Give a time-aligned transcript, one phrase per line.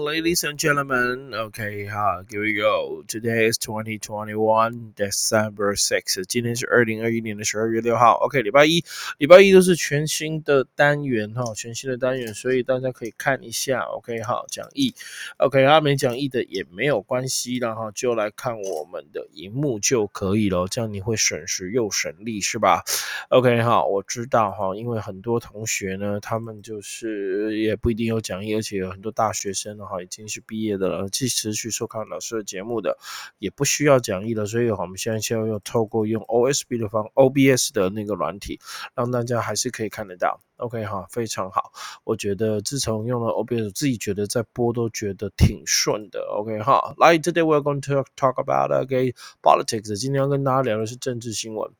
[0.00, 1.32] ladies and gentlemen.
[1.34, 3.02] Okay,，Here we go.
[3.06, 6.24] Today is 2021 December 6.
[6.26, 8.14] 今天是二零二一年的十二月六号。
[8.24, 8.84] OK，礼拜一，
[9.18, 13.80] 礼拜一都是全新的单元哈，全新的单元，所以大家可以看一下。
[13.80, 14.94] OK，好，讲义。
[15.38, 22.82] OK，啊没讲义的也没有关系然哈，就来看我们的荧幕就可以了，这样你会省时又省力，是吧
[23.30, 32.98] ？OK，好，我知道哈，因为很多同学呢，他们就是也不一定有讲义，而且有很多大学生哦话已经是毕业的了，继持续收看老师的节目的，
[33.38, 34.44] 也不需要讲义了。
[34.44, 38.58] 所以我们现在先用透过用 OSB 的方 OBS 的那个软体，
[38.94, 40.40] 让大家还是可以看得到。
[40.56, 41.70] OK 哈，非常好。
[42.02, 46.26] 我觉得自从用了 OBS，自己觉得在播都觉得挺顺的。
[46.30, 49.94] OK 哈，来，Today we're going to talk about OK politics。
[49.96, 51.70] 今天要跟大家聊的是政治新闻。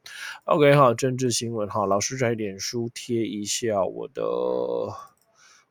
[0.44, 4.22] OK 哈，政治新闻哈，老师在脸书贴一下我的。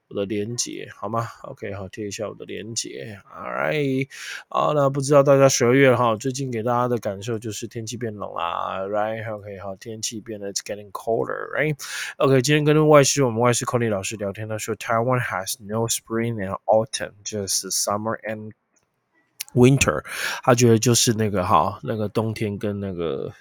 [0.07, 3.19] 我的连接好吗？OK，好，贴一下我的连接。
[3.33, 4.07] All right，
[4.47, 18.51] 好，那不知道大家十二月哈，最近给大家的感受就是天气变冷啦，Right？OK，好，天气变得 It's getting colder，Right？OK，今天跟外师我们外师 Connie 老师聊天，他说 Taiwan has no spring and autumn, just summer and
[19.55, 20.03] winter。
[20.43, 23.33] 他觉得就是那个哈，那个冬天跟那个。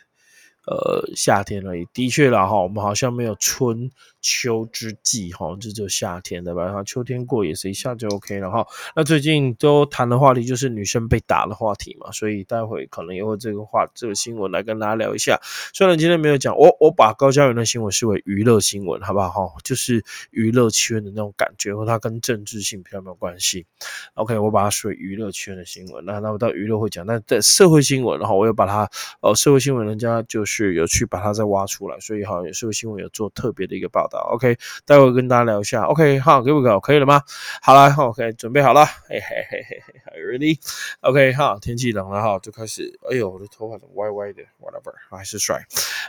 [0.67, 3.91] 呃，夏天而已，的确啦哈，我们好像没有春
[4.25, 6.64] 秋之际哈，这就夏天对吧？
[6.64, 8.66] 然后秋天过也是一下就 OK 了哈。
[8.97, 15.39] 那最近都谈的话题就是女生被打的话题嘛，所以待会可能也会这个话这个新闻来跟大家聊一下。
[15.72, 19.53] 虽然今天没有讲，我我把高嘉元的新闻视为娱乐新闻，好不好哈？
[19.62, 23.66] 就是娱乐圈的那种感觉，和它跟政治性比较没有关系。
[24.14, 26.05] OK，我把它视为娱乐圈的新闻。
[26.05, 30.75] 那那我到娱乐会讲，那在社会新闻，然后我又把它呃社会新闻，人家就是。
[30.75, 34.14] 有去把它再挖出来，所以哈，也是个新闻有做特别的一个报道。
[34.19, 35.83] OK，待会跟大家聊一下。
[35.83, 37.23] OK，好，给我个可以了吗？
[37.61, 38.84] 好了，OK，准备好了。
[39.09, 42.98] 嘿嘿嘿嘿嘿，Ready？OK，好，天气冷了哈，就开始。
[43.11, 45.62] 哎呦，我的头发怎么歪歪的？Whatever，还是帅。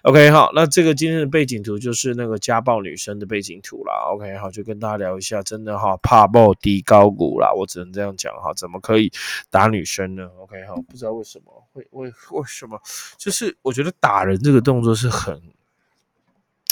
[0.03, 3.93] OK，好，那这个今天的背景图就是那个家暴女生的背景图啦。
[4.13, 9.11] OK，好，就跟大家聊一下，真的哈，怕爆低高股啦，我只能这样讲哈，怎么可以
[9.49, 12.79] 打女生呢？OK，好，不知道为什么会为为什么，
[13.17, 14.35] 就是我觉得打人。
[14.45, 15.41] 这个动作是很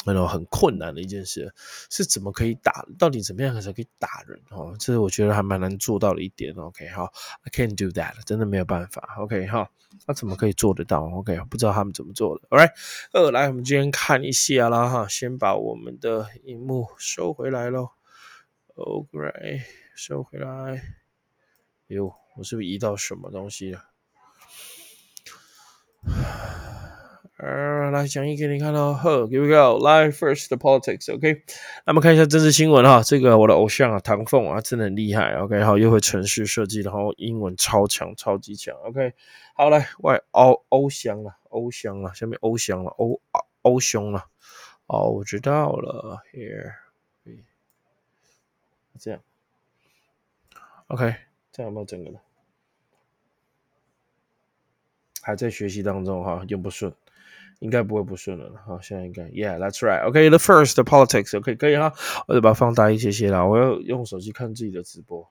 [0.06, 1.54] 那种很困难的一件事，
[1.90, 2.86] 是怎么可以打？
[3.00, 4.40] 到底怎么样才可以打人？
[4.50, 6.54] 哦，这是我觉得还蛮难做到的一点。
[6.56, 7.12] OK，好
[7.44, 9.16] ，I can't do that，真的没有办法。
[9.20, 9.70] OK，好，
[10.06, 12.48] 那怎么可以做得到？OK，不知道他们怎么做的。
[12.50, 12.72] Alright，
[13.14, 17.92] 呃，来，我们今天看一下啦，哈，先把我们的荧幕收回来喽。
[18.76, 19.62] OK，
[19.96, 20.82] 收回来。
[21.88, 23.86] 哟，我是不是移到什么东西了？
[27.38, 28.94] 呃，来讲义给你看哦。
[28.94, 29.84] 呵，Here we go.
[29.84, 31.14] Live first politics.
[31.14, 31.42] OK，
[31.86, 33.02] 那么看一下政治新闻哈。
[33.02, 35.34] 这个我的偶像啊，唐凤啊，真的很厉害。
[35.38, 38.76] OK，好，又会程序设计，然后英文超强，超级强。
[38.84, 39.14] OK，
[39.56, 43.20] 好来，外欧欧翔了，欧翔了，下面欧翔了，欧
[43.64, 44.28] 欧雄了。
[44.86, 46.22] 哦，我知道了。
[46.32, 46.74] Here，
[49.00, 49.20] 这样。
[50.88, 51.16] OK，
[51.52, 52.20] 这样有没有整个呢？
[55.24, 56.94] 还在学习当中哈，用不顺。
[57.64, 60.06] 应该不会不顺了好，现在应该，Yeah，that's right。
[60.06, 61.94] OK，the first politics，OK，可以哈，
[62.28, 65.26] 我就把它放大一些些啦，我要用手机看自己的直播。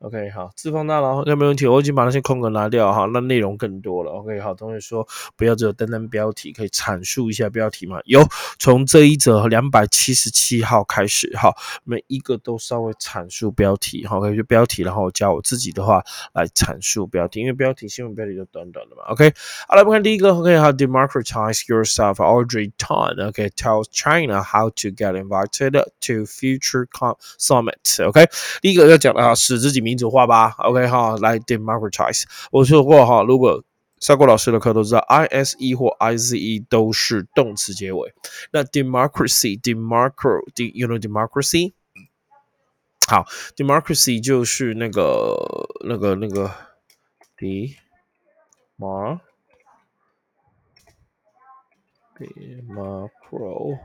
[0.00, 1.66] OK，好，字放大了，那没问题。
[1.66, 4.10] 我已经把那些空格拿掉哈，那内容更多了。
[4.12, 5.06] OK，好，同学说
[5.36, 8.00] 不要只有单单标题，可以阐述一下标题嘛？
[8.06, 8.26] 有，
[8.58, 19.02] 从这一则两百七十七号开始哈，每一个都稍微阐述标题哈，可以就标题，然后加我自己的话来阐述标题，因为标题新闻标题就短短的嘛。
[19.08, 19.30] OK，
[19.68, 20.34] 好来，我们看第一个。
[20.34, 22.14] OK，好，democratize yourself.
[22.14, 26.86] Audrey Tang OK tells China how to get invited to future
[27.38, 28.06] summit。
[28.08, 28.26] OK，
[28.62, 32.22] 第一个要讲的啊，使自己民主化吧，OK 哈，来 democratize。
[32.52, 33.64] 我说过哈，如果
[33.98, 38.14] 上过老师的课都知道，ise 或 ize 都是动词结尾。
[38.52, 41.72] 那 democracy，democracy，you know democracy？
[43.08, 43.24] 好
[43.56, 45.36] ，democracy 就是那个
[45.84, 46.54] 那个那个
[47.36, 49.18] Demar
[52.16, 53.80] democracy，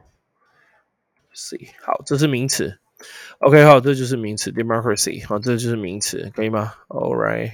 [1.82, 2.80] 好，这是名词。
[3.40, 7.52] OK，好，这就是名词，democracy，好，这就是名词，可以吗？All right，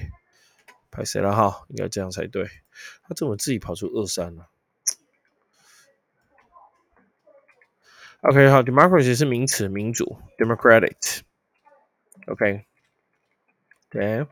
[0.90, 1.66] 拍谁了哈？
[1.68, 2.48] 应该这样才对。
[3.02, 4.48] 他怎么自己跑出二三了
[8.20, 11.22] ？OK，好，democracy 是名词，民主，democratic。
[12.28, 12.64] OK，
[13.90, 14.26] 对。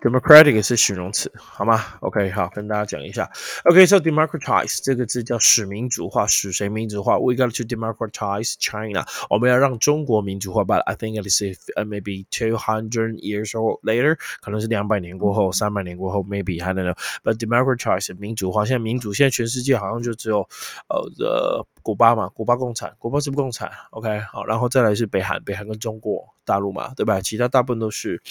[0.00, 3.30] Democratic 是形容词，好吗？OK，好，跟大家讲一下。
[3.64, 10.62] OK，so democratize 这个字叫使民主化，使谁民主化？We got to democratize China，我们要让中国民主化。
[10.62, 11.42] But I think it is
[11.76, 16.96] maybe two hundred years or later，可能是两百年过后、三百年过后，maybe I don't know。
[17.22, 20.40] But democratize 民主化，现在民主，现在全世界好像就只有
[20.88, 23.70] 呃的古巴嘛，古巴共产，古巴是不共产。
[23.90, 26.28] OK，好，然后再来是北韩，北韩跟中国。
[26.48, 27.20] 大陆嘛，对吧？
[27.20, 28.22] 其他大部分都是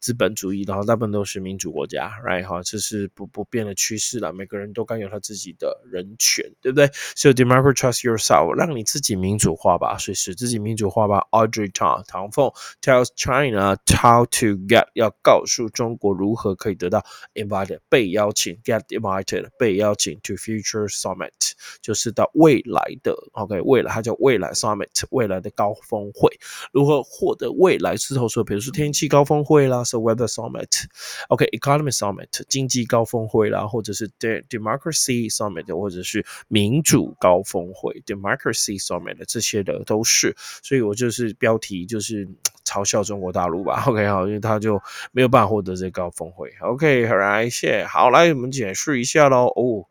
[0.00, 2.44] 资本主义，然后大部分都是民主国家，right？
[2.44, 4.32] 哈，这是不不变的趋势了。
[4.32, 11.24] 每个人都该有他自己的人权，对不对？So democratize yourself，让你自己民主化吧，所以使自己民主化吧。
[11.30, 12.50] Audrey Tang 唐凤
[12.82, 26.36] tells China how to get，要告诉中国如何可以得到 invited 被邀请，get invited 被邀请 to future summit，就是到未来的 OK，未来它叫未来 summit，未来的高峰会，
[26.72, 27.52] 如何获得。
[27.60, 42.26] 未来之后说，比如说天气高峰会啦，是 Weather Summit，OK，Economy Summit 经济高峰会啦，或者是 Democracy Summit，或者是民主高峰会 Democracy Summit 这些的都是，所以我就是标题就是
[42.64, 44.80] 嘲笑中国大陆吧， OK 好，因为他就
[45.12, 49.84] 没有办法获得这高峰会，OK，好来谢，好来我们解释一下喽，哦，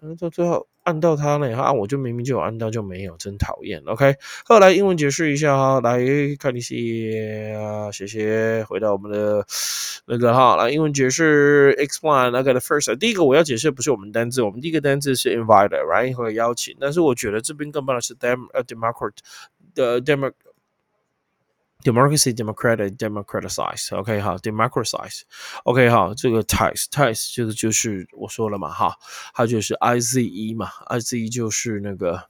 [0.00, 0.68] 嗯，到最后。
[0.84, 3.82] 按到它呢，哈，我就明明就有按到，就没有，真讨厌。
[3.86, 4.14] OK，
[4.44, 6.00] 后来英文解释一下哈，来
[6.38, 6.72] 看一下，
[7.92, 8.64] 谢谢。
[8.68, 9.44] 回到我们的
[10.06, 12.96] 那个哈，来英文解释，explain 那个的 first。
[12.96, 19.12] 第一个我要解释不是我们单字，我们第一个单字是 invite，right 和邀请，但是我觉得这边更棒的是 dem 呃 democrat
[19.74, 20.32] 的 demo。
[21.83, 25.21] democracy democratic democratize OK 好 democratize
[25.63, 28.97] OK 好这个 ties ties 这个就是我说了嘛哈，
[29.33, 32.29] 它就是 I Z E 嘛，I Z E 就是那个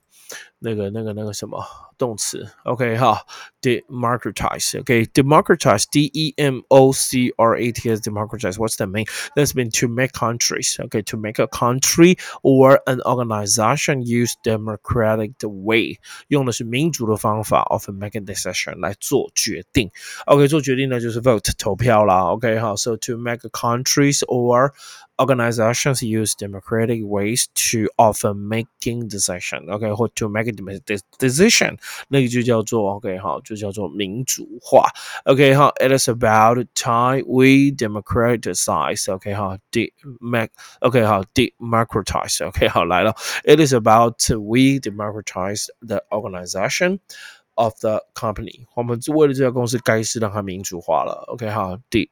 [0.59, 1.65] 那个那个那个什么
[1.97, 3.25] 动词，OK 哈
[3.61, 9.05] ，democratize，OK，democratize，D E M O C R A T S，democratize，what's that mean?
[9.35, 15.33] That's mean to make countries, okay, to make a country or an organization use democratic
[15.43, 19.89] way，用的是民主的方法，of making decision 来做决定，
[20.25, 24.71] OK，做决定呢就是 vote 投票啦，OK 哈，so to make countries or
[25.19, 30.51] organizations use democratic ways to often making decision, OK，或 to make
[31.17, 31.75] decision，
[32.07, 34.87] 那个就叫做 OK 好，就 叫做民主化。
[35.25, 39.91] OK 好，It is about time we democratize。OK 好，de
[40.81, 46.99] OK 好，democratize。OK 好来了，It is about we democratize the organization
[47.55, 48.65] of the company。
[48.75, 51.23] 我们为了这家公司，该是让它民主化了。
[51.27, 52.09] OK 好，de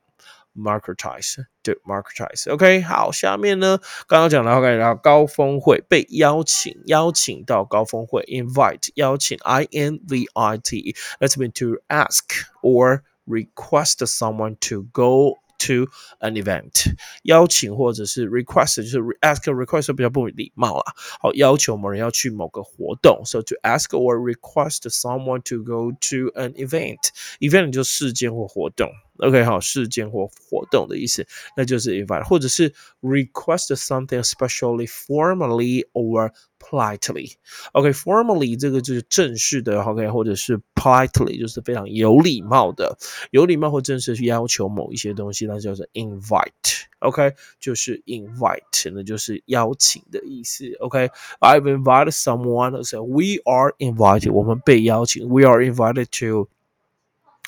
[0.55, 15.89] marketize，对，marketize，OK，好，下面呢，刚刚讲到，OK，然后高峰会被邀请，邀请到高峰会，invite，邀请，I N V I T，that's mean to ask or request someone to go to
[16.19, 20.93] an event，邀请或者是 request，就是 ask request 比较不礼貌啦。
[21.19, 28.91] 好，要求某人要去某个活动，so to ask or request someone to go to an event，event 就事件或活动。
[29.19, 31.25] OK，好，事件或活动的意思，
[31.55, 32.69] 那就是 invite，或者是
[33.01, 42.97] request something especially formally or politely。OK，formally 这个就是正式的，OK，或者是 politely 就是非常有礼貌的，
[43.31, 50.65] 有礼貌或正式去要求某一些东西，那叫做 invite。OK，就是 invite，那就是邀请的意思。
[50.79, 56.49] OK，I've invited someone，so we are invited，我们被邀请，we are invited to。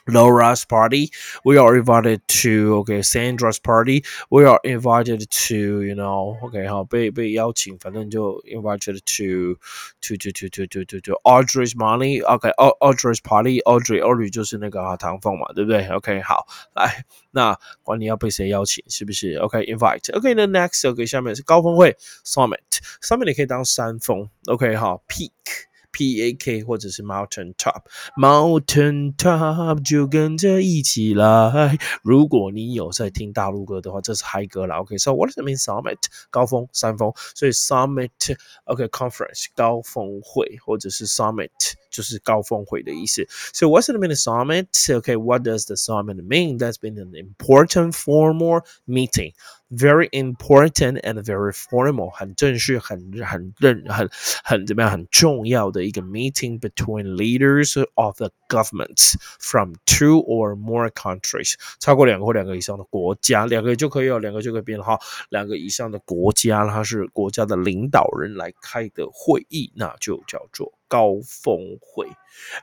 [0.10, 1.12] Laura's party.
[1.44, 4.06] We are invited to okay Sandra's party.
[4.31, 9.59] We are invited to you know okay 好被被邀请，反正就 invited to
[10.00, 12.21] to to to to to to to Audrey's money.
[12.21, 13.59] Okay Audrey's party.
[13.64, 15.86] Audrey Audrey 就是那个唐凤嘛，对不对？
[15.90, 19.33] OK 好，来那管你要被谁邀请是不是？
[19.40, 20.16] OK invite.
[20.16, 24.30] OK 那 next OK 下面是高峰会 summit summit 你可以当山峰。
[24.47, 25.31] OK 好 peak。
[25.92, 31.78] P A K 或者是 Mountain Top，Mountain Top 就跟着一起来。
[32.04, 34.76] 如果你有在听大陆歌的话，这是嗨歌了。
[34.76, 35.97] OK，so what does it mean summit？
[36.30, 38.12] 高峰、山峰，所以 summit
[38.66, 41.50] OK conference 高峰会或者是 summit
[41.90, 43.26] 就是高峰会的意思。
[43.54, 44.68] So what's the meaning summit?
[44.71, 46.57] Okay, what does the summit mean?
[46.59, 49.33] That's been an important formal meeting
[49.72, 54.08] Very important and very formal，很正式、很很认、很
[54.44, 64.98] 很怎么样、很重要的一个 meeting between leaders of the governments from two or more countries，超过两个或两个以上的国家，两个就可以有，两个就可以变哈，
[65.31, 70.72] 两个以上的国家，它是国家的领导人来开的会议，那就叫做。
[70.92, 72.07] 高峰会。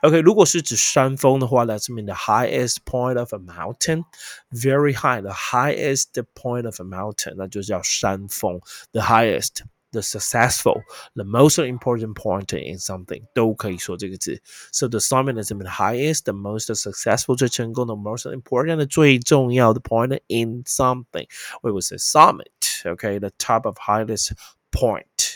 [0.01, 4.03] OK，如果是指山峰的话，That's mean the highest point of a mountain,
[4.51, 8.59] very high, the highest point of a mountain，那就叫山峰，
[8.91, 10.83] the highest。the successful,
[11.15, 14.41] the most important point in something 都可以说这个字。
[14.71, 21.27] So the summit is the highest, the most successful 最成功的 most important 最重要的 point in something.
[21.61, 22.51] We would say summit,
[22.83, 24.33] okay, the top of highest
[24.69, 25.28] point.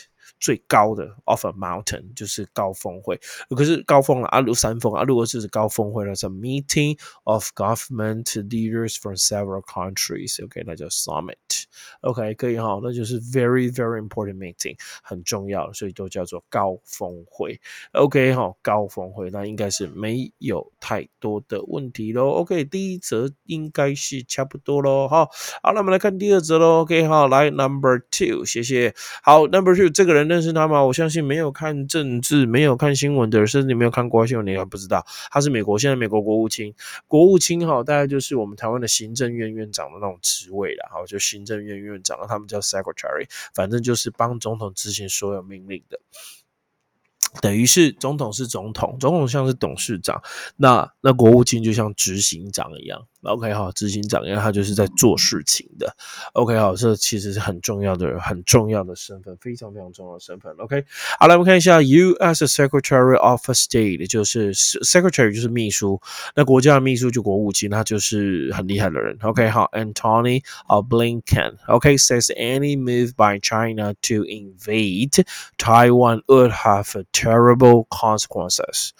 [0.45, 13.99] 最高的 of a mountain 就是高峰会，可是高峰了啊，如山峰啊，如果是高峰会，那是 meeting of government leaders from several countries，OK，那叫 summit，OK，可以哈，那就是 very very
[13.99, 17.59] important meeting，很重要，所以都叫做高峰会
[17.93, 25.27] ，OK 哈，高峰会，那应该是没有太多的问题喽，OK，第一则应该是差不多喽，哈，
[25.63, 30.34] 好，那我们来看第二则喽，OK，好，来 number two，谢谢，好，number two 这个人呢。
[30.35, 30.83] 认识他吗？
[30.83, 36.73] 我相信没有看政治、没有看新闻的，甚至你没有看国外新闻，你还不知道他是美国现在美国国务卿。
[37.07, 45.97] 国务卿哈，大概就是我们台湾的行政院院长的那种职位啦，哈，就行政院院长，他们叫 secretary，反正就是帮总统执行所有命令的。
[47.41, 50.21] 等于是总统是总统，总统像是董事长，
[50.57, 53.07] 那那国务卿就像执行长一样。
[53.24, 55.94] OK 好，执行长，因为他就是在做事情的。
[56.32, 60.50] OK 好，这其实是很重要的、很重要的身份，非常非常重要的身份。
[60.56, 60.82] OK，
[61.18, 62.46] 好，来我们看一下，U.S.
[62.46, 66.00] Secretary of State 就是 Secretary 就是秘书，
[66.34, 69.18] 那国家的秘书就国务卿，他就是很厉害的人。
[69.20, 75.26] OK 好，Antony Blinken OK says any move by China to invade
[75.58, 78.92] Taiwan would have terrible consequences。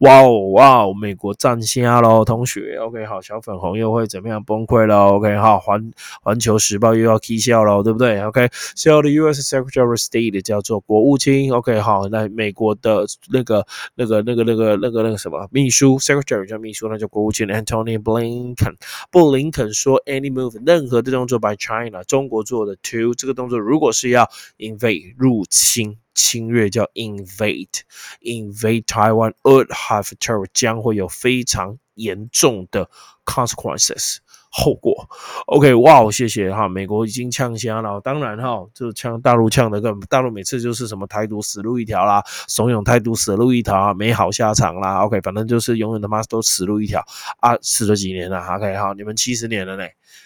[0.00, 2.78] 哇哦哇哦，美国站虾喽，同学。
[2.78, 3.68] OK 好，小粉红。
[3.77, 9.41] 又会怎么样崩溃了？OK，好，环环球时报又要踢笑了，对不对？OK，So the U.S.
[9.41, 11.51] Secretary of State 叫做国务卿。
[11.51, 13.65] OK，好，那美国的那个、
[13.95, 18.75] 那个、那个、那个、那个、那个什么秘书，Secretary 叫秘书，那叫国务卿 Antony Blinken。
[19.11, 25.97] 布林肯说，Any move，任何的动作 by China，中国做的 to 这个动作，如果是要 invade 入侵。
[26.15, 32.89] 侵略叫 invade，invade Taiwan would have terrible 将会有非常严重的
[33.25, 34.17] consequences
[34.49, 35.07] 后果。
[35.47, 37.99] OK，哇，谢谢哈，美国已经呛瞎了。
[38.01, 45.03] 当然哈，就呛大陆呛的更，大陆每次就是什么台独死路一条啦，怂恿台独死路一条，没好下场啦。
[45.05, 47.03] OK，反正就是永远他妈都死路一条
[47.39, 49.83] 啊，死了几年了？OK，好，你们七十年了呢。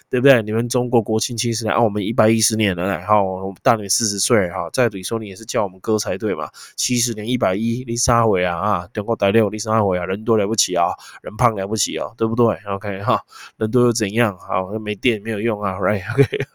[0.09, 0.41] 对不对？
[0.43, 6.49] 你们中国国庆七十年，啊，我们一百一十年了，哈，我大你四十岁，哈，再理说你也是叫我们哥才对嘛？
[6.75, 10.87] 七十年一百一，你三回啊啊，等我待六，你三回啊，人多了不起啊，
[11.21, 13.21] 人胖了不起啊，对不对？OK 哈，
[13.57, 14.37] 人多又怎样？
[14.37, 16.25] 好，没电没有用啊，Right？OK，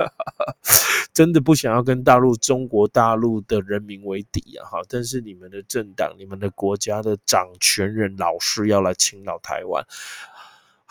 [1.12, 9.85] 真的不想要跟大陆中国大陆的人民为敌啊，哈，但是你们的政党、你们的国家的掌权人老是要来侵扰台湾。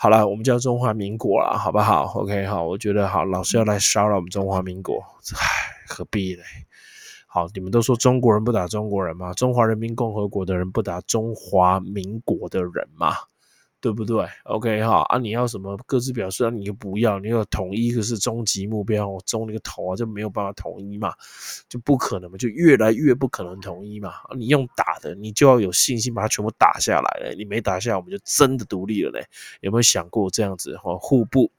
[0.02, 4.96] 好了，我们叫中华民国了，好不好？OK，好，我觉得好，老师要来骚扰我们中华民国，
[5.36, 5.46] 唉，
[5.86, 6.42] 何必嘞？
[7.28, 9.32] 好，你们都说中国人不打中国人吗？
[9.32, 13.12] 中华人民共和国的人不打中华民国的人吗？
[13.82, 16.48] 对不对？OK 哈啊，你要什么各自表示？
[16.52, 21.12] 你又不要，你要统一，可是终极目标，我中那个头啊，就没有办法统一嘛，
[21.68, 24.14] 就不可能嘛，就越来越不可能统一嘛。
[24.36, 27.34] 你用打的，你就要有信心把它全部打下来了。
[27.36, 29.26] 你没打下，我们就真的独立了嘞。
[29.62, 30.96] 有没有想过这样子哈？
[30.98, 31.50] 互不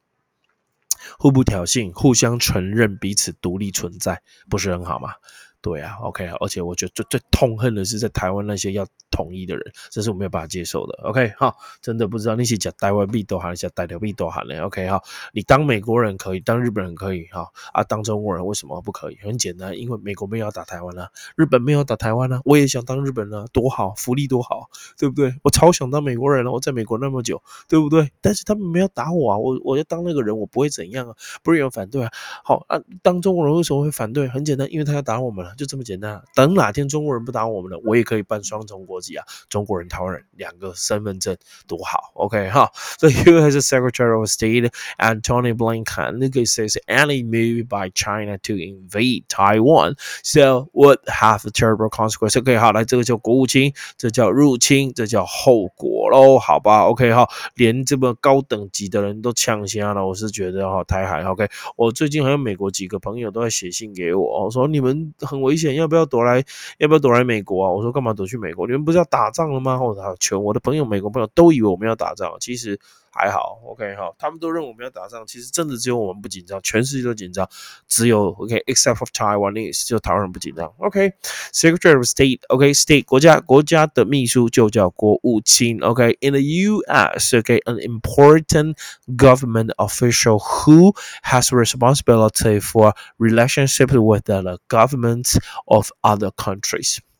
[1.20, 5.16] 互不挑衅，互相承认彼此独立存在，不是很好吗？
[5.64, 11.00] 对啊，OK，而且我觉得最最痛恨的是在台湾那些要统一的人，这是我没有办法接受的。
[11.04, 14.60] OK，哈，真的不知道那些讲台湾币都喊，讲台湾币都喊嘞。
[14.60, 15.02] OK，哈，
[15.32, 19.18] 你当美国人可以，当日本人可以，哈啊，当中国人为什么不可以？
[19.24, 25.34] 很简单，因为美国没有打台湾啊，日本没有打台湾啊，我也想当日本人，多好，福利多好，对不对？
[25.44, 28.12] 我超想当美国人了，我在美国那么久，对不对？
[28.20, 32.12] 但是他们没有打我啊，我我要当那个人，我不会怎样啊，不是有反对啊？
[32.44, 34.28] 好啊，当中国人为什么会反对？
[34.28, 35.53] 很简单，因为他要打我们了。
[35.58, 36.22] 就这么简单。
[36.36, 41.36] 等哪天中国人不打我们了，我也可以办双重国籍啊，中国人、台湾人两个身份证
[41.68, 42.12] 多好。
[42.16, 42.72] OK 哈。
[42.98, 43.58] So U.S.
[43.60, 51.00] Secretary of State Antony Blinken says any move by China to invade Taiwan so would
[51.08, 52.40] have terrible consequences.
[52.40, 61.48] OK 好，来这个叫国务卿，这叫入侵，这叫后果喽，好吧？OK 哈，连这么高等级的人都呛瞎了，我是觉得哈，台海 OK。
[61.76, 65.88] 我最近还有美国几个朋友都在写信给我，说你们很危险，要。
[65.94, 66.44] 不要躲来？
[66.80, 67.70] 要不要躲来美国啊？
[67.70, 68.66] 我说干嘛躲去美国？
[68.66, 69.80] 你们不是要打仗了吗？
[69.80, 72.80] 我操，全我的朋友，美国朋友都以为我们要打仗，其实
[73.16, 77.48] 还好，OK 哈，他们都认为我们要打仗，其实真的只有我们不紧张，全世界都紧张，
[77.88, 88.78] 只有 OK，except for Taiwanese，就台湾人不紧张，OK，Secretary of State，OK，State 国家国家的秘书就叫国务卿，OK，in the U.S.，OK，an important
[89.16, 96.98] government official who has responsibility for relationship with the governments of other countries。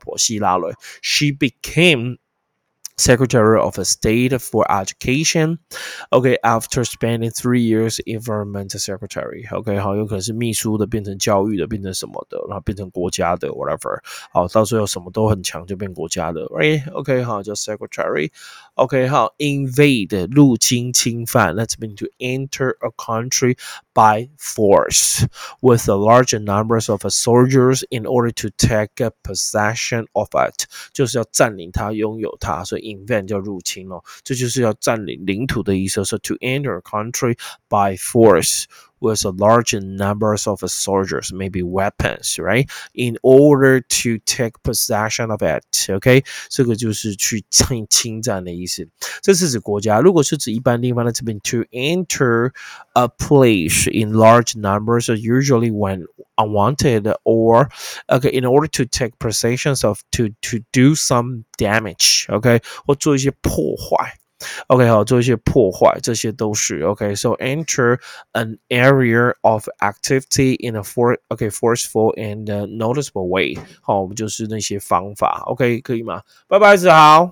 [0.00, 2.18] 婆希拉蕊，she became
[2.98, 5.58] Secretary of State for Education.
[6.08, 9.46] OK, after spending three years environmental secretary.
[9.54, 14.00] OK，好，有可能是秘书的，变成教育的，变成什么的，然后变成国家的，whatever。
[14.32, 18.30] 好，到最后什么都很强，就变国家的，right？OK，好，叫 secretary。
[18.74, 23.56] OK，好，invade 入侵、侵犯，Let's mean to enter a country
[23.94, 25.24] by force
[25.62, 36.04] with a large numbers of soldiers in order to take possession of it，就是要占领它、拥有它，所以 invade 叫入侵哦，这就是要占领领土的意思。
[36.04, 37.38] So to enter a country
[37.70, 38.64] by force
[39.00, 42.68] with a large numbers of soldiers, maybe weapons, right?
[42.94, 48.88] In order to take possession of it, OK，这个就是去侵侵占的意思。
[49.22, 52.52] 这是指国家，如果是指一般地方的这边，to enter
[52.94, 57.68] a place in large numbers, usually when unwanted or
[58.08, 64.14] okay, in order to take possessions of to to do some damage, OK，或做一些破坏。
[64.67, 67.15] OK，好，做一些破坏，这些都是 OK。
[67.15, 67.99] So enter
[68.33, 72.45] an area of activity in a for OK forceful and
[72.77, 73.57] noticeable way。
[73.81, 75.43] 好，我们就是那些方法。
[75.47, 76.21] OK，可以吗？
[76.47, 77.31] 拜拜，子豪。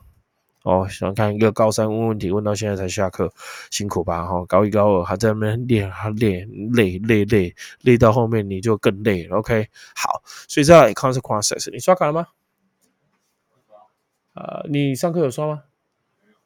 [0.64, 3.32] 哦，想看一个高三问问题，问到现在才下课，
[3.72, 4.26] 辛苦吧？
[4.26, 9.26] 哈，高一高二还在那边练，还练累累累累到后面你就更累。
[9.30, 12.28] OK，好，所以在 consequences，你刷卡了吗？
[14.36, 15.64] 呃，你上课有刷吗？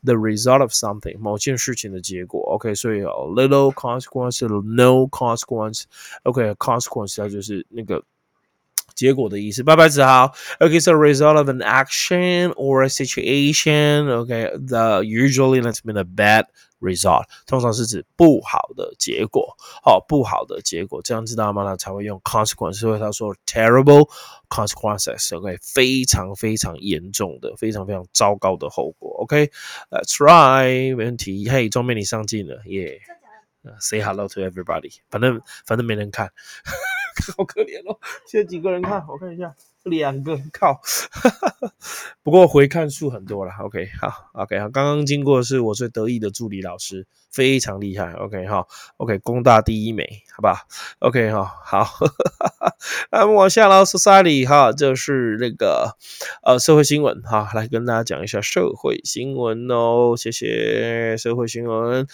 [0.04, 2.40] the result of something 某件事情的结果。
[2.54, 8.02] OK，所以 little consequence, no consequence。OK，consequence 它就是那个。
[8.99, 9.63] 结果的意思。
[9.63, 10.33] 拜拜，子豪。
[10.59, 14.07] Okay, so result of an action or a situation.
[14.07, 16.45] Okay, the usually that's been a bad
[16.81, 19.55] result，通常是指不好的结果。
[19.81, 21.63] 好，不好的结果，这样知道吗？
[21.63, 24.09] 那才会用 consequence，所以他说 terrible
[24.49, 25.29] consequences。
[25.29, 29.17] Okay，非常非常严重的，非常非常糟糕的后果。
[29.23, 31.47] OK，That's right，没问题。
[31.49, 33.18] 嘿，装备你上镜了，耶、yeah.。
[33.79, 36.31] Say hello to everybody，反正反正没人看，
[37.37, 37.99] 好可怜哦。
[38.25, 39.05] 现在几个人看？
[39.07, 40.81] 我看一下，两个，靠。
[42.23, 43.51] 不过回看数很多了。
[43.59, 44.69] OK，好，OK，好。
[44.69, 48.13] 刚刚经过是我最得意的助理老师，非常厉害。
[48.13, 48.67] OK，好
[48.97, 50.61] ，OK，工大第一美，好吧
[50.99, 51.85] ？OK，好，好。
[53.11, 55.97] 那么往下喽，Society，哈，这是那个
[56.43, 60.15] 呃社会新闻，哈，来跟大家讲一下社会新闻哦。
[60.15, 62.07] 谢谢社会新闻。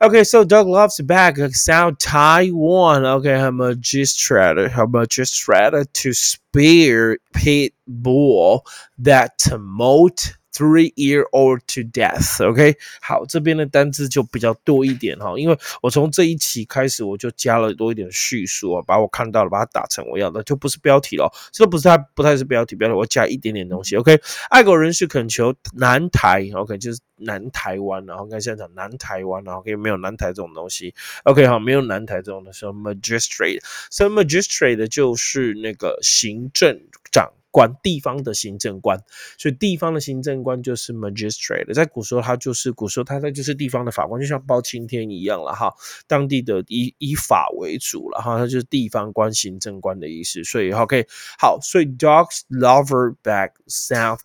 [0.00, 1.38] Okay, so Doug Love's back.
[1.54, 3.06] South Taiwan.
[3.06, 8.66] Okay, a magistrate, a magistrate to spear pit bull
[9.02, 12.42] that tumult three year old to death。
[12.42, 23.96] OK，好，这边的单字就比较多一点哈，因为我从这一期开始我就加了多一点叙述啊，把我看到了把它打成我要的，就不是标题了，这不是它不太是标题，标题我加一点点东西。
[23.96, 24.18] OK，
[24.50, 30.94] 爱国人士恳求南台，OK 就是南台湾，然后看现场南台湾，然后可以没有南台这种东西。
[31.24, 37.32] OK，好，没有南台这种的时候，magistrate，so magistrate 就是那个行政长。
[37.56, 39.00] 管地方的行政官，
[39.38, 41.72] 所以地方的行政官就是 magistrate。
[41.72, 45.72] 在古时候，他就是古时候，他他就是地方的法官，就像包青天一样了哈。
[46.06, 50.44] 当地的以以法为主了哈，他就是地方官、行政官的意思。
[50.44, 51.06] 所以 OK，
[51.38, 54.20] 好，所以 dogs lover back South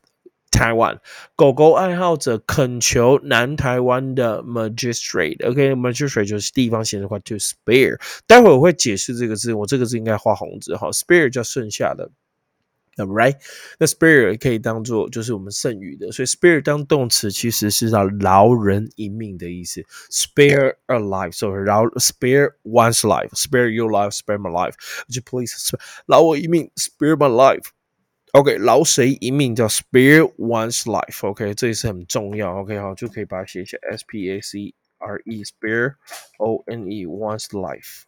[0.52, 0.98] Taiwan，
[1.38, 5.50] 狗狗爱好者恳求南台湾的 magistrate。
[5.50, 7.98] OK，magistrate 就是地方行政官，to spare。
[8.28, 12.12] 待会我会解释这个字，我这个字应该画红字哈，spare 叫剩下的。
[12.97, 13.37] Right，
[13.79, 19.83] 那 spare 可以当做就是我们剩余的，所以 spare 当动词其实是要饶人一命的意思。
[20.11, 24.73] Spare a life，所以饶 spare one's life，spare your life，spare my life。
[25.11, 25.53] 就 please
[26.07, 32.61] 饶我一命，spare my life。OK，饶谁一命叫 spare one's life。OK，这也是很重要。
[32.61, 35.97] OK，好，就可以把它写一下 S P A C R E，spare
[36.38, 38.05] O N E one's life。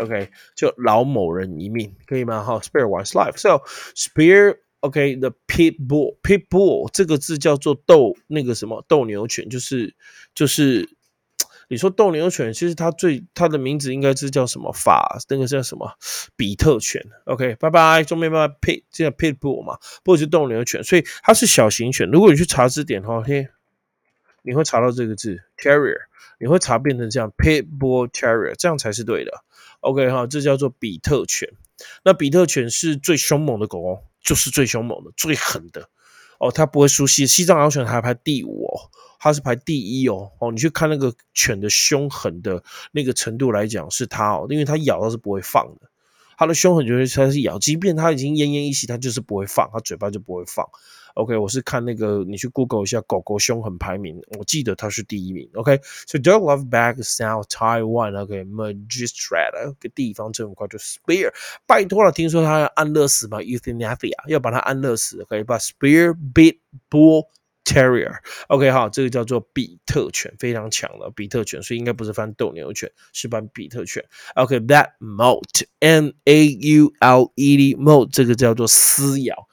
[0.00, 2.42] OK，就饶某人一命，可以吗？
[2.42, 3.36] 哈，spare one's life。
[3.36, 3.62] So
[3.94, 9.94] spare OK，the pit bull，pit bull 这个字叫做斗那个什么斗牛犬，就是
[10.34, 10.88] 就是
[11.68, 15.18] 你说斗牛犬，其实它最它的名字应该是叫什么法？
[15.28, 15.90] 那个叫什么
[16.36, 22.08] 比特犬？OK，拜拜，中面拜拜，pit 叫 pit bull 嘛，不是斗牛犬，所以它是小型犬。
[22.10, 23.48] 如果你去查字典的话，嘿，
[24.46, 25.98] 你会查到这个字 terrier，
[26.38, 29.32] 你会查变成这样 pit bull terrier，这样才是对的。
[29.80, 31.48] OK 哈，这叫做比特犬。
[32.04, 35.90] 那比特犬是最凶猛的狗哦，就是最凶猛的、最狠的
[36.38, 36.50] 哦。
[36.50, 40.30] 它不会输西西藏獒犬还排第五哦，它是排第一哦。
[40.38, 45.90] 哦，你去看那个犬的凶狠的那个程度来讲，是它哦，因为它咬它是不会放的。
[46.38, 50.66] 它的凶狠就是它是咬，即便它已经奄奄一息，它就是不会放，它嘴巴就不会放。
[51.16, 55.48] OK，我是看那个，你去 Google 一下狗狗凶狠排名，我记得它是第一名。
[55.54, 61.32] OK，所以 Dog Love Back South Taiwan，OK，Magistrate 个地方政府官就 Spare，
[61.66, 66.58] 拜托了，听说他要安乐死吗，Euthanasia 要把它安乐死，OK，把 Spare Bit
[66.90, 67.24] Bull
[67.64, 74.04] Terrier，OK 好，这个叫做比特犬，非常强的比特犬，所以应该不是翻斗牛犬，是翻比特犬。
[74.34, 79.48] OK，That Molt，M A U L E D，Molt 这个叫做撕咬。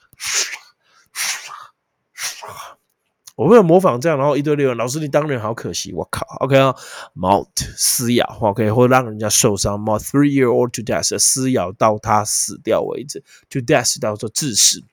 [3.36, 6.76] 我为了模仿这样，然后一堆六，老师你当人好可惜，我靠，OK 啊
[7.16, 14.84] ，mouth 撕咬，OK 或让人家受伤，mouth three year old to death 撕咬到他死掉为止，to death 叫做致死，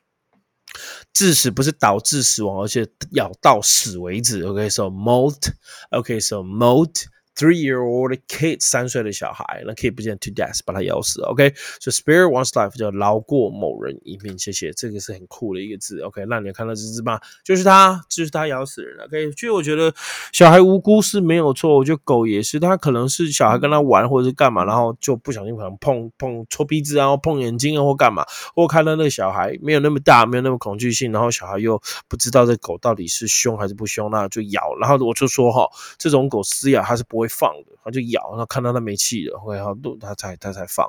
[1.12, 7.04] 致死不是导致死亡，而且咬到死为止，OK，so mouth，OK，so mouth。
[7.40, 11.22] Three-year-old kid，三岁的小孩，那 kid 不见 to death，把他咬死。
[11.22, 14.38] OK，所以 spare one's life 叫饶过某人一命。
[14.38, 16.00] 谢谢，这个是很酷的一个字。
[16.02, 17.18] OK，那你看到这只吗？
[17.42, 19.06] 就是他，就是他咬死人了。
[19.06, 19.90] OK，所以我觉得
[20.34, 21.78] 小孩无辜是没有错。
[21.78, 28.22] 我觉得狗也是，他可能是小孩跟他玩或者是干嘛，然后就不小心可能碰碰戳鼻子啊，碰眼睛啊，或干嘛，
[28.54, 34.76] 或看到那个小孩没有那么大，没有那么恐惧性，然后小孩又不知道这狗到底是凶还是不凶，那就咬。
[34.78, 37.29] 然后我就说哈，这种狗撕咬它是不会。
[37.30, 40.86] 放的，他就咬，然后看到它没气了，然后他才他才放，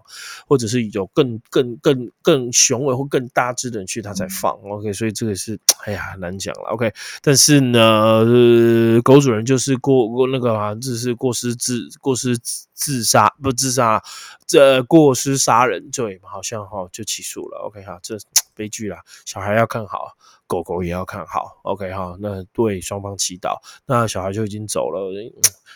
[0.47, 4.51] 或者是有更更更更雄伟或更大只的人去，他才放。
[4.63, 6.69] OK，所以这个是哎呀难讲了。
[6.71, 8.23] OK，但是呢，
[9.03, 12.37] 狗主人就是过过那个啊，这是过失自过失
[12.73, 14.03] 自杀不自杀，
[14.47, 17.59] 这过失杀人罪好像哈就起诉了。
[17.67, 18.17] OK 哈，这
[18.55, 20.17] 悲剧啦，小孩要看好。
[20.47, 25.09] 狗狗也要看好，OK 哈，那对双方祈祷，那小孩就已经走了，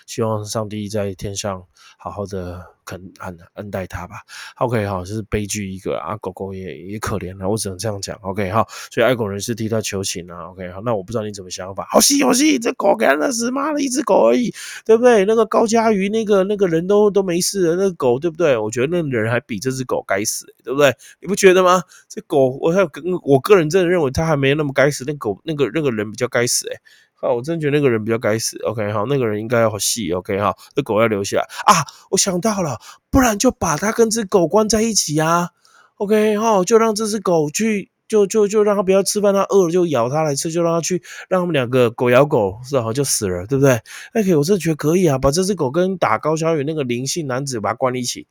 [0.05, 1.65] 希望上帝在天上
[1.97, 2.74] 好好的。
[2.85, 4.17] 肯恩恩待他吧
[4.57, 14.53] ，OK 哈，这是悲剧一个啊，狗狗也也可怜了，我只能这样讲，OK 哈，所以爱狗人士替他求情啊，OK 好，那我不知道你怎么想法，好戏好戏，这狗给他死，妈的一只狗而已，
[14.85, 15.25] 对不对？
[15.25, 18.55] 那个高嘉瑜那个那个人都都没事的，那狗对不对？
[18.55, 20.95] 我觉得那人还比这只狗该死，对不对？
[21.19, 21.81] 你不觉得吗？
[22.07, 26.77] 这狗，我还跟我个人真的认为他还没那么该死，那狗那个那个人比较该死，哎。
[27.25, 28.57] 啊，我真觉得那个人比较该死。
[28.63, 30.11] OK，好，那个人应该要细。
[30.11, 31.83] OK，好，这狗要留下来啊！
[32.11, 35.49] 我想到了，不然就把它跟只狗关在一起啊。
[35.97, 43.79] OK，好，就让这只狗去，就就就让它不要吃饭，它饿了就咬它来吃，就让它去，让他们两个狗咬狗，是好就死了，对不对
[44.13, 48.27] ？OK，我真觉得可以啊，把这只狗跟打高小雨那个灵性男子把它关一起。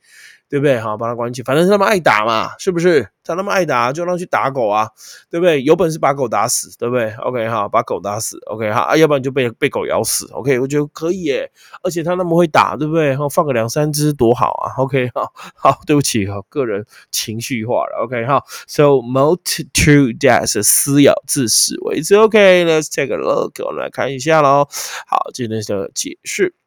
[0.49, 0.79] 对不对？
[0.79, 3.09] 好，把他关起，反正他们爱打嘛，是不是？
[3.27, 4.87] 他那么爱打，就让去打狗啊，
[5.31, 5.63] 对不对？
[5.63, 11.51] 有本事把狗打死，对不对？OK 哈，把狗打死，OK 哈，啊，要不然就被被狗咬死，OK，我觉得可以耶，
[11.83, 13.17] 而且他那么会打，对不对？
[13.17, 24.69] 哈，放个两三只多好啊，OK 哈，好，对不起哈，个人情绪化了，OK 哈，So most to death，撕咬致死为止，OK，Let's take a look，我们来看一下喽，
[25.07, 26.64] 好，今天的解释。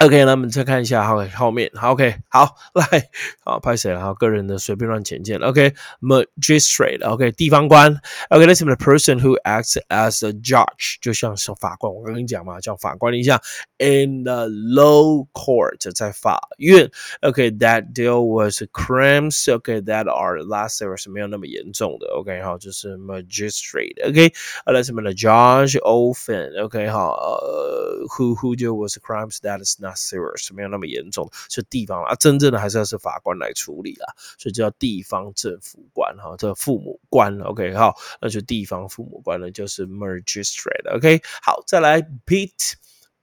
[0.00, 3.10] OK，那我们再看一下后后面，好，OK，好，来，
[3.44, 4.00] 好，拍谁了？
[4.00, 5.48] 好，个人的随便乱简介了。
[5.48, 8.00] OK，magistrate，OK，地方官。
[8.30, 11.92] OK，that's the person who acts as a judge，就像是法官。
[11.92, 13.42] 我跟你讲嘛，叫法官一下。
[13.78, 16.88] In the low court，在法院。
[17.22, 22.06] OK，that deal with crimes。OK，that are lesser，是没有那么严重的。
[22.14, 34.06] OK，好，就是 magistrate。OK，that's the judge often。OK，好，呃，who who deal with crimes that is not serious 没有那么严重，是地方啊，真正的还是要是法官来处理啦，
[34.38, 42.74] 所以叫地方政府官哈，这父母官，OK 好，那就地方父母官呢，就是 magistrate，OK 好，再来 pit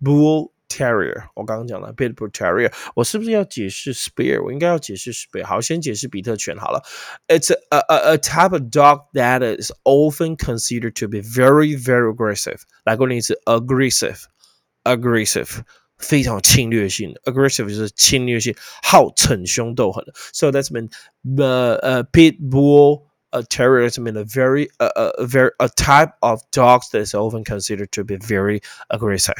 [0.01, 4.43] bull terrier，我刚刚讲了 pit bull terrier，我是不是要解释 spear？
[4.43, 6.83] 我应该要解释 spear，好，先解释比特犬好了，
[7.27, 13.39] It's a a a type of dog that is often considered to be very very aggressive，来过一次
[13.45, 15.61] aggressive，aggressive。
[15.99, 20.13] 非常侵略性的，aggressive 就是侵略性，好逞凶斗狠的。
[20.33, 20.89] So that's mean
[21.23, 26.13] the uh, pit bull a terrier is mean a very uh, a very a type
[26.19, 29.35] of dogs that is often considered to be very aggressive.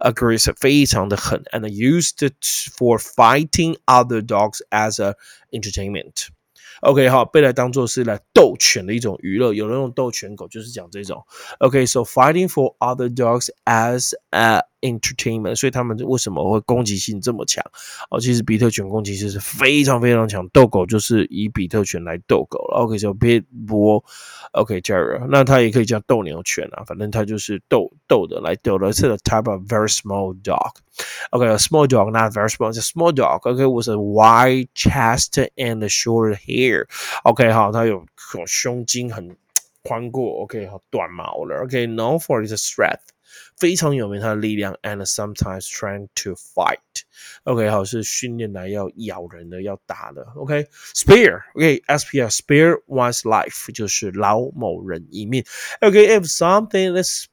[0.00, 2.30] Aggressive 非常的狠，and used
[2.76, 5.16] for fighting other dogs as a
[5.52, 6.28] entertainment.
[6.81, 11.25] OK，好，被来当做是来斗犬的一种娱乐，有人用斗犬狗，就是讲这种。
[11.59, 17.63] OK，so、fighting for other dogs as a entertainment，所以他们为什么会攻击性这么强？
[18.09, 22.83] 哦，其实比特犬攻击性是非常非常强，斗狗就是以比特犬来斗狗了。
[22.83, 24.03] OK，就 pit bull。
[24.53, 30.71] OK，Terra 那它也可以叫斗牛犬啊，反正它就是斗斗的来斗的，是 a type of very small dog。
[31.30, 38.04] OK，a small dog not very small，是 small dog。OK，with a wide chest and short hair。OK，好，它有
[38.46, 39.36] 胸襟很
[39.82, 40.42] 宽过。
[40.42, 41.64] OK，好，短毛了。
[41.64, 43.00] OK，known for its strength。
[43.56, 50.24] 非常有名，它的力量，and sometimes trying to fight。OK，好，是训练来要咬人的，要打的。
[50.36, 55.44] OK，spare，OK，S P R spare one's life 就是饶某人一命。
[55.80, 57.26] OK，if something is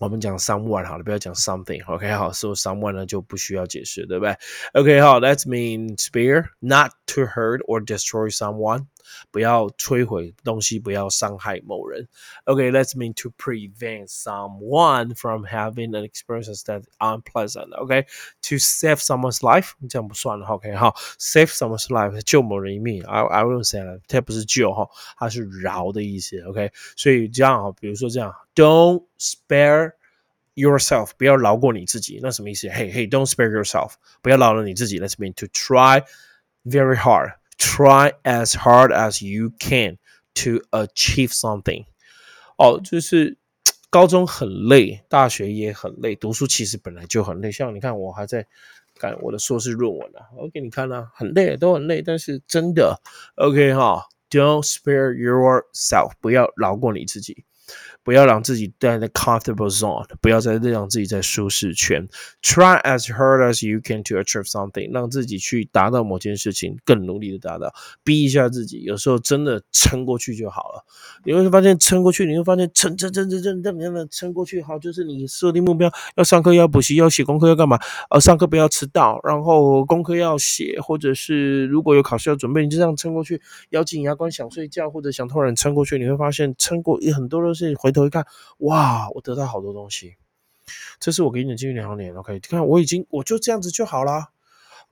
[0.00, 4.36] 我们讲 someone 好了，不要讲 something。OK，好，说 someone 呢就不需要解释，对不对？
[4.72, 8.86] OK，好，That means spare not to hurt or destroy someone，
[9.30, 12.08] 不要摧毁东西，不要伤害某人。
[12.44, 20.46] OK，That means to prevent someone from having an experience that unpleasant。OK，to save someone's life，这样不算了。
[20.46, 23.04] OK，好，save someone's life，救某人一命。
[23.04, 26.40] I I won't say that，它不是救哈，它是饶的意思。
[26.42, 32.20] OK，所以这样哈，比如说这样，Don't spare。yourself，不要饶过你自己。
[32.22, 32.68] 那什么意思？
[32.68, 35.00] Hey, hey, don't spare yourself，不要饶了你自己。
[35.00, 36.04] Let's mean to try
[36.64, 39.97] very hard, try as hard as you can
[40.33, 41.85] to achieve something。
[42.57, 43.37] 哦，就是
[43.91, 47.51] 高中很累，大学也很累，读书其实本来就很累。
[47.51, 48.47] 像你看，我还在
[48.97, 52.01] 赶我的硕士论文啊，我给你看啊，很累，都很累。
[52.01, 52.99] 但是真的
[53.35, 57.45] ，OK 哈，Don't spare yourself，不要饶过你自己。
[58.09, 62.07] 不要让自己在 the comfortable zone，不要再让自己在舒适圈。
[62.41, 67.71] Try as hard as you can to achieve something，让自己去达到某件事情，更努力的达到，
[68.03, 68.81] 逼一下自己。
[68.81, 70.83] 有时候真的撑过去就好了。
[71.23, 77.77] 你会发现撑过去，你会发现撑撑撑撑撑撑撑过去，好，就是你设定目标，要上课，要补习，要写功课，要干嘛？
[78.09, 87.98] 呃，上课不要迟到，然后功课要写，或者是如果有考试要准备，你就这样撑过去，咬紧牙关想睡觉或者想偷懒撑过去，你会发现撑过很多都是回头。
[88.05, 88.25] 一看，
[88.59, 90.15] 哇，我得到好多东西。
[90.99, 92.39] 这是我给你的经历两年，OK？
[92.41, 94.29] 看我已经，我就这样子就好了。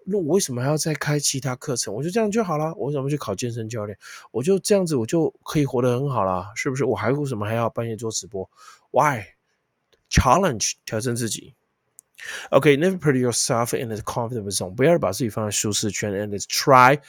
[0.05, 1.93] 那我为什么还要再开其他课程？
[1.93, 2.73] 我就这样就好了。
[2.75, 3.97] 我为什么去考健身教练？
[4.31, 6.85] 我就这样子，我就可以活得很好了，是不是？
[6.85, 8.49] 我还为什么还要半夜做直播
[8.91, 11.53] ？Why？Challenge 挑战自己。
[12.49, 16.99] OK，never put yourself in the comfortable zone，不要把自己放在舒适圈，and try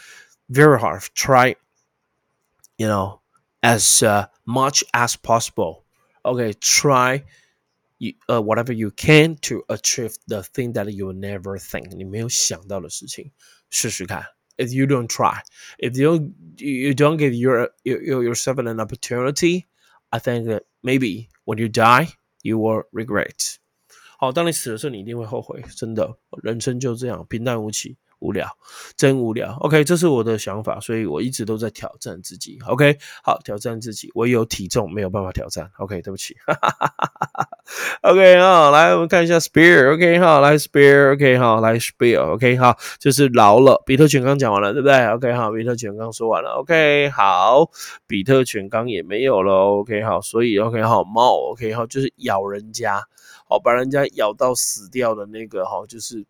[0.48, 3.20] very hard，try，you know。
[3.60, 4.04] as
[4.44, 5.82] much as possible.
[6.27, 7.23] Okay, try
[8.29, 13.31] uh, whatever you can to achieve the thing that you never think 你没有想到的事情，
[13.69, 14.23] 试试看。
[14.55, 15.41] If you don't try,
[15.79, 19.65] if you don't, you don't give your, your yourself an opportunity,
[20.09, 23.55] I think that maybe when you die, you will regret.
[24.17, 27.97] 好，当你死的时候，你一定会后悔，真的，人生就这样平淡无奇。
[28.20, 28.48] 无聊，
[28.96, 29.56] 真无聊。
[29.60, 32.58] OK，这是我的想法，所以我一直都在挑战自己。
[32.66, 35.70] OK，好，挑战自己，我有体重没有办法挑战。
[35.78, 36.36] OK，对不起。
[38.02, 39.94] OK，好，来我们看一下 Spear。
[39.94, 41.12] OK，好，来 Spear。
[41.14, 42.34] OK，好，来 Spear。
[42.34, 43.82] OK，好，就是老了。
[43.86, 46.50] 比特犬刚讲完了，对不对？OK，好，比特犬刚说完了。
[46.60, 47.70] OK，好，
[48.06, 49.52] 比特犬刚也没有了。
[49.52, 51.52] OK，好，所以 OK，好，猫。
[51.52, 53.02] OK，好，就是咬人家。
[53.48, 56.22] 哦，把人家咬到死掉的那个哈，就是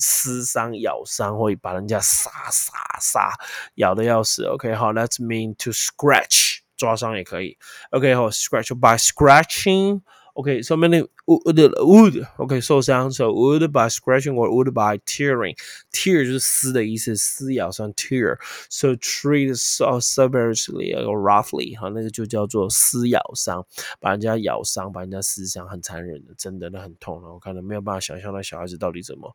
[0.00, 3.32] 撕伤、咬伤，会把人家杀杀杀，
[3.76, 4.44] 咬的要死。
[4.46, 7.56] OK，好，Let's mean to scratch，抓伤也可以。
[7.90, 10.00] OK，好，scratch by scratching。
[10.40, 15.54] OK，so many would would OK 受伤，so would by scratching or would by tearing。
[15.92, 18.38] tear 就是撕的意思，撕咬伤 tear。
[18.70, 23.66] So treat so severely or roughly，哈，那个就叫做撕咬伤，
[24.00, 27.32] 把人家咬伤，把人家撕伤，很残忍的，真的那很痛了。
[27.32, 29.30] 我可能没有办法想象那小孩子到底怎么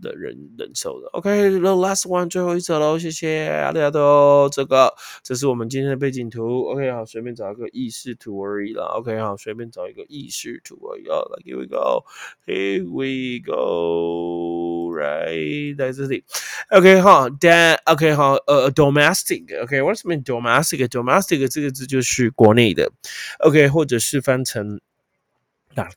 [0.00, 1.08] 的忍忍受的。
[1.12, 4.48] OK，the last one 最后一则喽，谢谢阿里阿多。
[4.50, 4.90] 这个
[5.22, 6.70] 这是我们今天的背景图。
[6.70, 8.84] OK，好，随便找一个意识图而已了。
[8.98, 10.53] OK，好，随便找一个意 识。
[10.63, 12.05] to what you like here we go
[12.45, 16.23] here we go right 在这里
[16.69, 22.91] OK 哈 that OK 好呃 domestic OK what's mean domestic domestic 这个字就是国内的
[23.39, 24.79] OK 或者是翻成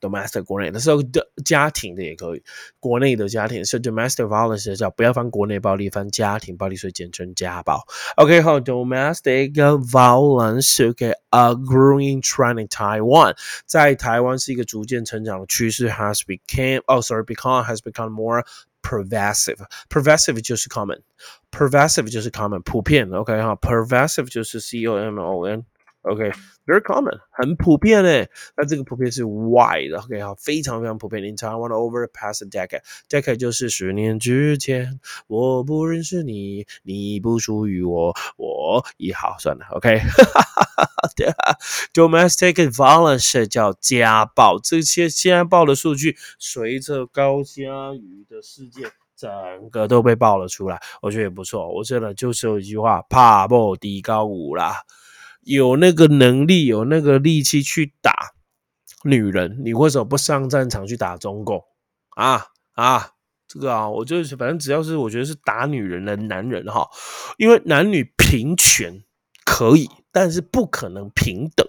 [0.00, 2.42] domestic 国内的时候的家庭的也可以，
[2.80, 7.86] 国内的家庭是 domestic violence 叫不要翻国内暴力，翻家庭暴力，所以简称家暴。
[8.16, 13.36] OK，好，domestic violence OK，a growing trend in Taiwan，
[13.66, 18.46] 在台湾是一个逐渐成长的趋势，has became oh sorry become has become more
[18.82, 23.10] pervasive。pervasive 就是 common，pervasive 就是 common 普遍。
[23.12, 25.66] OK 哈，pervasive 就是 C O M O N。
[26.03, 28.27] OK，very common，很普遍诶。
[28.57, 29.95] 那这个普遍是 wide。
[30.03, 31.23] OK，好，非常非常普遍。
[31.23, 39.65] In Taiwan over the past decade，decade 就是十年之前，我不认识你，你不属于我，我一好算了。
[41.03, 44.59] OK，domestic violence 叫家暴。
[44.59, 49.29] 这些家暴的数据，随着高嘉瑜的事件，整
[49.69, 50.81] 个都被爆了出来。
[51.03, 51.71] 我觉得也不错。
[51.71, 54.77] 我真的就是有一句话，怕不低高五啦。
[55.41, 58.33] 有那个能力，有那个力气去打
[59.03, 61.63] 女人，你为什么不上战场去打中共
[62.11, 63.11] 啊啊？
[63.47, 66.87] 这个啊，我就是反正只要是我觉得是打女人的男人哈，
[67.37, 69.03] 因为男女平权
[69.43, 71.67] 可以，但是不可能平等，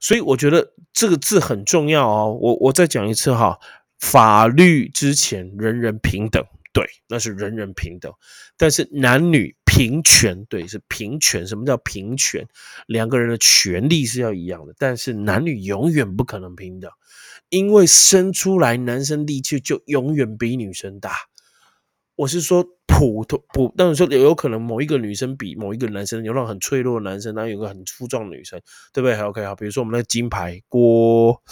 [0.00, 2.38] 所以我觉得这个字很重要哦。
[2.40, 3.58] 我我再讲一次哈，
[3.98, 6.42] 法律之前人人平等。
[6.76, 8.12] 对，那是人人平等，
[8.58, 11.46] 但是男女平权，对，是平权。
[11.46, 12.46] 什么叫平权？
[12.86, 16.90] 两个人的权利是要一样的，但是男女永远不可能平等，
[17.48, 21.12] 因为生出来男生力气就永远比女生大。
[22.14, 28.60] 我是说普通普，但是说有有可能某一个女生比某一个男生有那种很脆弱的男生，然后有个很粗壮的女生，
[28.92, 31.42] 对不对？OK 好，比如说我们那金牌郭。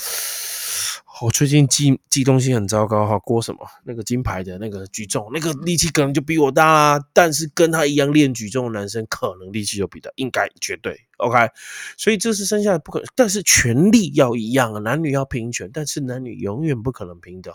[1.22, 7.00] 我最近记记东西很糟糕哈，郭什么那个金牌的那个举重，那个力气可能就比我大啦。
[7.12, 11.48] 但是跟他一样练举重的男生，可能力气就比他应该绝对 OK。
[11.96, 17.54] 所以这是生下来不可能，但是权力要一样啊，男女要平权，但是男女永远不可能平等。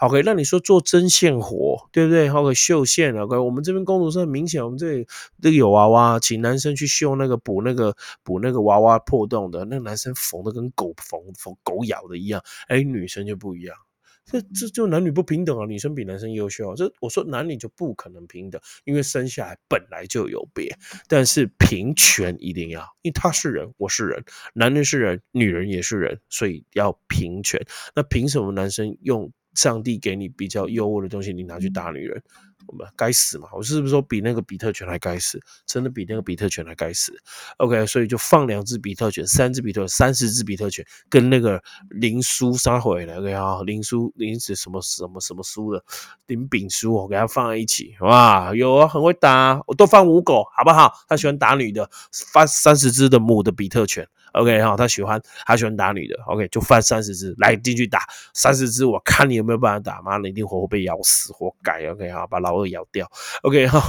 [0.00, 5.06] 好 OK，那你说做针线活，对不对？OK，绣线 OK，我们这边工作是很明显，我们这里
[5.42, 13.76] 这个有娃娃，请男生去绣那个补那个补那个娃娃破洞的，那个男生缝的跟狗缝缝狗咬的一样，哎，女生就不一样，
[14.24, 20.72] 这这就男女不平等啊，女生比男生优秀，这我说男女就不可能平等，因为生下来本来就有别，
[21.08, 24.22] 但是平权一定要，因为他是人，我是人，
[24.54, 27.60] 男人是人，女人也是人，所以要平权。
[27.96, 29.32] 那凭什么男生用？
[29.58, 32.22] 上帝给你比较优渥的东西，你拿去打女人，
[32.68, 33.48] 我们该死嘛？
[33.52, 35.40] 我是不是说比那个比特犬还该死？
[35.66, 37.12] 真的比那个比特犬还该死
[37.56, 45.82] ？OK，所以就放两只比特犬，三只比特，三十只比特犬，跟那个林叔杀回来，OK 啊，林叔林子什么什么什么叔的
[46.28, 50.92] 林炳叔，我给他放在一起，哇，有啊，很会打，我都放五狗，好不好？
[51.08, 51.90] 他喜欢打女的，
[52.32, 54.08] 放三十只的母的比特犬。
[54.32, 58.00] OK 哈，他喜欢他喜欢打女的，OK 就翻三十只来进去打
[58.34, 63.10] 三十只，我看你有没有办法打，妈的一定活活被咬死，活该，OK 哈，把老二咬掉
[63.42, 63.80] ，OK 哈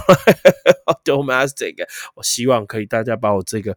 [1.04, 1.76] ，Domestic，
[2.16, 3.76] 我希望可以大家把我这个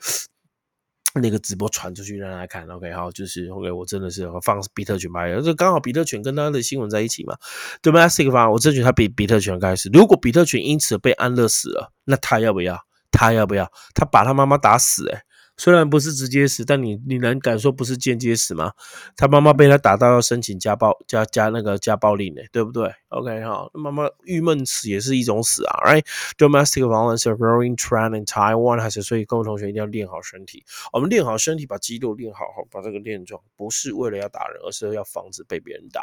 [1.14, 7.37] 那个直播传出去让大家看，OK 好，就是 OK 我真的是放比特犬吧，这刚好比特犬跟他的新闻在一起嘛
[7.83, 12.79] ，Domestic 方我争取他比比特犬开始，如果比特犬因此被安乐死了，那他要不要？
[13.11, 13.70] 他要不要？
[13.94, 15.22] 他把他妈妈打死，哎。
[15.62, 18.72] 虽然不是直接死，但你你能敢说不是间接死吗？
[19.16, 30.64] 他妈妈被他打到要申请家暴加加那个家暴令呢，对不对？OK 哈，妈妈郁闷死也是一种死啊，Right？Domestic violence a growing trend in Taiwan，还是所以各位同学一定要练好身体。
[30.92, 36.03] 我们练好身体，把肌肉练好，好把这个练壮，不是为了要打人，而是要防止被别人打。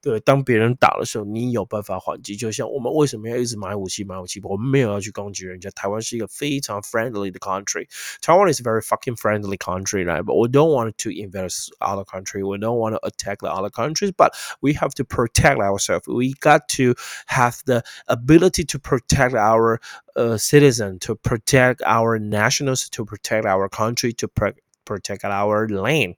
[0.00, 2.34] 对，当别人打的时候，你有办法还击。
[2.34, 4.40] 就像我们为什么要一直买武器、买武器？
[4.42, 5.70] 我们没有要去攻击人家。
[5.70, 7.86] 台湾是一个非常 friendly 的 country。
[8.20, 10.24] Taiwan is very fucking friendly country, right?
[10.24, 12.42] But we don't want to invest other country.
[12.44, 14.12] We don't want to attack the other countries.
[14.12, 16.06] But we have to protect ourselves.
[16.06, 16.94] We got to
[17.26, 19.80] have the ability to protect our
[20.14, 26.15] uh, citizen, to protect our nationals, to protect our country, to protect protect our land.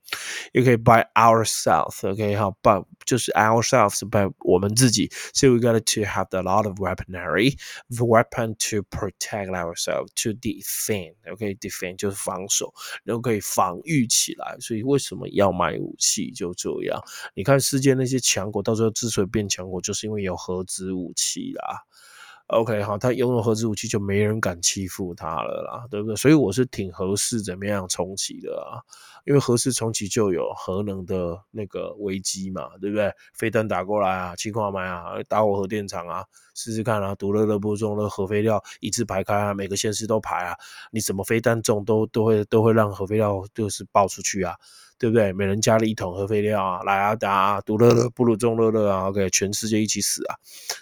[0.56, 2.04] Okay, by ourselves.
[2.04, 5.10] Okay, 好，but 就是 ourselves by 我们自己。
[5.34, 7.56] So we got to have a lot of weaponry,
[7.90, 11.14] weapon to protect ourselves, to defend.
[11.26, 14.56] Okay, defend 就是防守，然后可以防御起来。
[14.60, 16.30] 所以为什么要买武器？
[16.30, 17.02] 就这样。
[17.34, 21.82] 你看世界那些强国，到最后之所以变强国，就是因为有核子武器啦。
[22.47, 26.15] OK，好，他拥有核子武器，就没人敢欺负他了啦，对不对？
[26.15, 28.77] 所以我是挺合适怎么样重启的啊？
[29.25, 33.11] 因为核适重启就有核能的那个危机嘛，对不对？
[33.33, 36.23] 飞弹打过来啊，情况买啊，打我核电厂啊，
[36.53, 40.55] 试试看啊，独乐乐不中了，核废料一字排开啊，每个县市都排啊，
[40.91, 44.53] 你怎么飞弹中都都会都会让核废料就是爆出去啊，
[44.99, 45.33] 对不对？
[45.33, 50.35] 每人家里一桶核废料啊，来啊打啊，独乐乐不如中乐乐啊，OK，全世界一起死啊，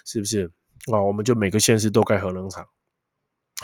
[0.04, 0.50] 是不是？
[0.92, 2.66] 啊，我们就每个县市都盖核能厂，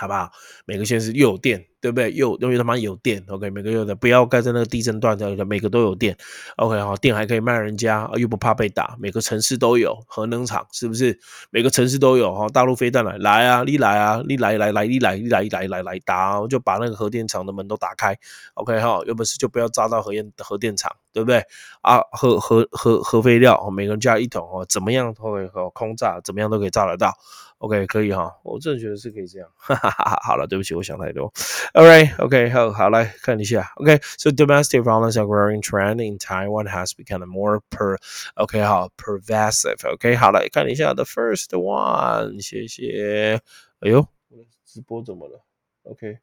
[0.00, 0.30] 好不好？
[0.64, 1.66] 每个县市又有电。
[1.82, 2.12] 对不对？
[2.12, 6.14] 又因为他妈有电，OK，每个月的不要盖在那个地震段的，每个都有电
[6.56, 11.18] ，OK，好，电还可以卖人家，又不怕被打，每个城市都有核能厂，是不是？
[11.48, 18.14] 每个城市都有哈，大陆飞弹来来啊，你来啊，你来来来，你来你来来来来打，就把那个核电厂的门都打开
[18.56, 21.42] ，OK 哈，有本事就不要炸到核电核电厂，对不对？
[21.80, 27.16] 啊，核核核核废料，每个人加一桶哦，怎么样都可以空炸，怎么样都可以炸得到
[27.60, 30.20] ，OK，可以哈，我真的觉得是可以这样，哈哈哈哈。
[30.22, 31.30] 好了，对不起，我想太多。
[31.74, 33.70] All right, okay, 好，好来看一下。
[33.76, 37.98] OK，So domestic violence a growing trend in Taiwan has become more per
[38.34, 43.40] OK 好 pervasive OK 好来看一下 the first one，谢谢。
[43.80, 45.44] 哎呦，我的直播怎么了
[45.82, 46.18] ？OK，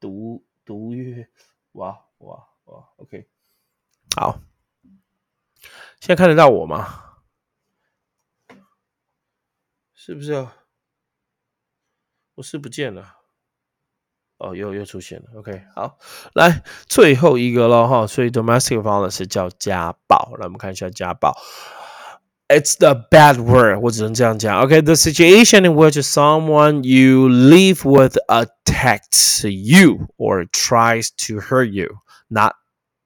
[0.00, 1.28] 读读阅，
[1.72, 3.26] 哇哇哇，OK，
[4.16, 4.40] 好，
[6.00, 7.07] 现在看得到我吗？
[10.07, 10.55] 是不是啊？
[12.35, 13.17] 我是不见了，
[14.39, 15.25] 哦，又又出现了。
[15.35, 15.99] OK，好，
[16.33, 18.07] 来最后一个了哈。
[18.07, 21.37] 所以 domestic violence 叫家暴，来我们看一下家暴。
[22.47, 24.59] It's the bad word，我只能这样讲。
[24.61, 32.53] OK，the situation in which someone you live with attacks you or tries to hurt you, not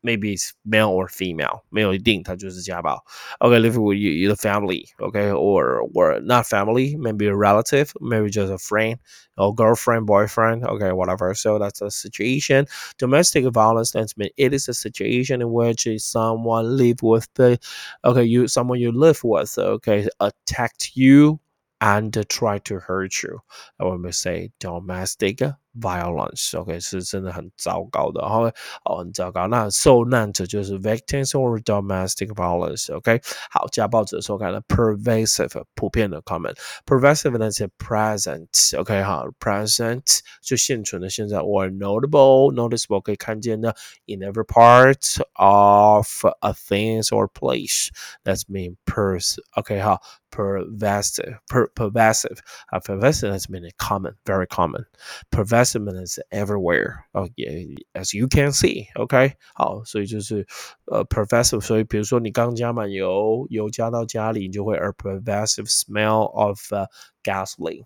[0.04, 3.04] maybe it's male or female，没有一定，它就是家暴。
[3.40, 8.52] Okay, live with you, the family, okay, or or not family, maybe a relative, maybe just
[8.52, 9.00] a friend
[9.36, 11.34] or girlfriend, boyfriend, okay, whatever.
[11.34, 12.68] So that's a situation.
[12.98, 17.60] Domestic violence that's mean it is a situation in which someone live with the,
[18.06, 21.40] okay, you someone you live with, okay, attacked you
[21.82, 23.40] and try to hurt you.
[23.80, 25.42] I will say domestic
[25.80, 26.58] violence.
[26.58, 28.48] OK，是真的很糟糕的，然后
[28.86, 29.48] 哦很糟糕。
[29.48, 33.22] 那受难者就是 victims or domestic violence。OK，
[33.52, 43.76] 好，家暴者说看了 pervasive 普遍的 common pervasive 呢是 present。OK，好，present 就现存的现在，or notable noticeable 可以看见的
[44.06, 49.36] in every part of a things or place。That's mean pers.
[49.56, 50.02] OK，好。
[50.30, 52.42] pervasive, per, pervasive.
[52.72, 54.86] Uh, pervasive has been common, very common.
[55.32, 57.06] Pervasive is everywhere.
[57.14, 58.88] Oh yeah, as you can see.
[58.96, 60.46] OK，好，所以就是
[60.86, 61.62] 呃 pervasive。
[61.62, 66.88] 所以比如说你刚加满油，油加到家里，你就会 a pervasive smell of、uh,
[67.24, 67.86] gasoline。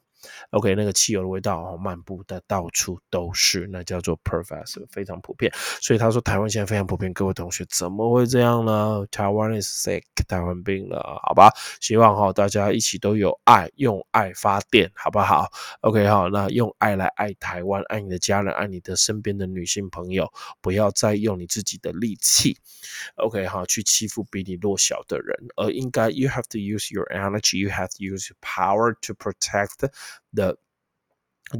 [0.50, 5.52] OK，那个汽油的味道哦，漫步的到处都是，那叫做 pervasive，非常普遍。
[5.80, 9.06] 所以他说台湾现在非常普遍，各位同学怎么会这样呢？
[9.10, 11.50] 台湾 is sick，台湾病了，好吧？
[11.80, 15.50] 希望哈大家一起都有爱，用爱发电，好不好
[15.80, 22.56] ？OK 哈，那用爱来爱台湾，爱你的家人，爱你的身边的女性朋友，不要再用你自己的力气
[23.16, 29.90] ，OK 哈，去欺负比你弱小的人，而应该 you have to use your energy，you have to use your power to protect。
[30.33, 30.57] the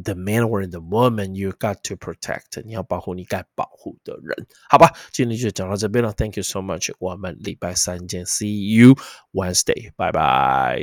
[0.04, 4.90] the man or the woman you got to protect，你要保护你该保护的人，好吧？
[5.12, 8.96] 今天就讲到这边了，Thank you so much，我们礼拜三见，See you
[9.34, 10.80] Wednesday，拜拜。